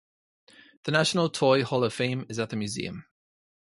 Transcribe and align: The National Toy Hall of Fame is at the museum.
The 0.85 0.91
National 0.91 1.29
Toy 1.29 1.61
Hall 1.61 1.83
of 1.83 1.93
Fame 1.93 2.25
is 2.27 2.39
at 2.39 2.49
the 2.49 2.55
museum. 2.55 3.05